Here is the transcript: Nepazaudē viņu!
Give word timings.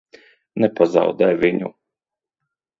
Nepazaudē 0.63 1.29
viņu! 1.45 1.71